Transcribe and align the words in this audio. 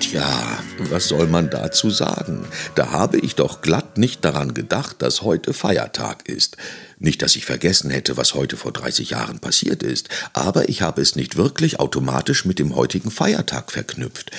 Tja, 0.00 0.58
was 0.90 1.08
soll 1.08 1.26
man 1.26 1.50
dazu 1.50 1.90
sagen? 1.90 2.46
Da 2.74 2.90
habe 2.90 3.18
ich 3.18 3.36
doch 3.36 3.62
glatt 3.62 3.96
nicht 3.98 4.24
daran 4.24 4.54
gedacht, 4.54 5.02
dass 5.02 5.22
heute 5.22 5.52
Feiertag 5.52 6.28
ist. 6.28 6.56
Nicht, 6.98 7.22
dass 7.22 7.36
ich 7.36 7.44
vergessen 7.44 7.90
hätte, 7.90 8.16
was 8.16 8.34
heute 8.34 8.56
vor 8.56 8.72
30 8.72 9.10
Jahren 9.10 9.38
passiert 9.38 9.82
ist, 9.82 10.08
aber 10.32 10.68
ich 10.68 10.82
habe 10.82 11.02
es 11.02 11.16
nicht 11.16 11.36
wirklich 11.36 11.80
automatisch 11.80 12.44
mit 12.44 12.58
dem 12.58 12.74
heutigen 12.76 13.10
Feiertag 13.10 13.72
verknüpft. 13.72 14.30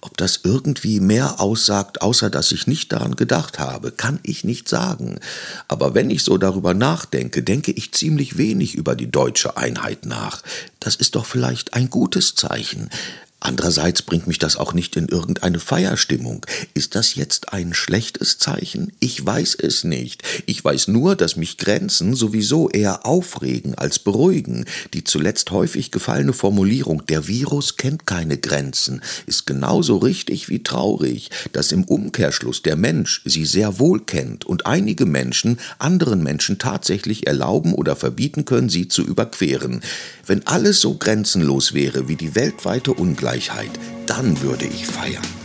Ob 0.00 0.16
das 0.16 0.40
irgendwie 0.44 1.00
mehr 1.00 1.40
aussagt, 1.40 2.02
außer 2.02 2.30
dass 2.30 2.52
ich 2.52 2.66
nicht 2.66 2.92
daran 2.92 3.16
gedacht 3.16 3.58
habe, 3.58 3.90
kann 3.90 4.20
ich 4.22 4.44
nicht 4.44 4.68
sagen. 4.68 5.18
Aber 5.66 5.94
wenn 5.94 6.10
ich 6.10 6.24
so 6.24 6.38
darüber 6.38 6.74
nachdenke, 6.74 7.42
denke 7.42 7.72
ich 7.72 7.92
ziemlich 7.92 8.36
wenig 8.36 8.74
über 8.74 8.96
die 8.96 9.10
deutsche 9.10 9.56
Einheit 9.56 10.06
nach. 10.06 10.42
Das 10.78 10.94
ist 10.94 11.16
doch 11.16 11.26
vielleicht 11.26 11.74
ein 11.74 11.88
gutes 11.88 12.34
Zeichen. 12.34 12.90
Andererseits 13.46 14.00
bringt 14.00 14.26
mich 14.26 14.38
das 14.38 14.56
auch 14.56 14.72
nicht 14.72 14.96
in 14.96 15.06
irgendeine 15.06 15.58
Feierstimmung. 15.58 16.46
Ist 16.72 16.94
das 16.94 17.14
jetzt 17.14 17.52
ein 17.52 17.74
schlechtes 17.74 18.38
Zeichen? 18.38 18.90
Ich 19.00 19.24
weiß 19.24 19.56
es 19.56 19.84
nicht. 19.84 20.22
Ich 20.46 20.64
weiß 20.64 20.88
nur, 20.88 21.14
dass 21.14 21.36
mich 21.36 21.58
Grenzen 21.58 22.14
sowieso 22.14 22.70
eher 22.70 23.04
aufregen 23.04 23.74
als 23.74 23.98
beruhigen. 23.98 24.64
Die 24.94 25.04
zuletzt 25.04 25.50
häufig 25.50 25.90
gefallene 25.90 26.32
Formulierung, 26.32 27.04
der 27.04 27.28
Virus 27.28 27.76
kennt 27.76 28.06
keine 28.06 28.38
Grenzen, 28.38 29.02
ist 29.26 29.46
genauso 29.46 29.98
richtig 29.98 30.48
wie 30.48 30.62
traurig, 30.62 31.28
dass 31.52 31.70
im 31.70 31.84
Umkehrschluss 31.84 32.62
der 32.62 32.76
Mensch 32.76 33.20
sie 33.26 33.44
sehr 33.44 33.78
wohl 33.78 34.00
kennt 34.00 34.46
und 34.46 34.64
einige 34.64 35.04
Menschen 35.04 35.58
anderen 35.78 36.22
Menschen 36.22 36.58
tatsächlich 36.58 37.26
erlauben 37.26 37.74
oder 37.74 37.94
verbieten 37.94 38.46
können, 38.46 38.70
sie 38.70 38.88
zu 38.88 39.02
überqueren. 39.02 39.82
Wenn 40.26 40.46
alles 40.46 40.80
so 40.80 40.94
grenzenlos 40.94 41.74
wäre 41.74 42.08
wie 42.08 42.16
die 42.16 42.34
weltweite 42.34 42.94
Ungleichheit, 42.94 43.33
Ungleichheit, 43.34 43.72
dann 44.06 44.40
würde 44.42 44.64
ich 44.64 44.86
feiern. 44.86 45.43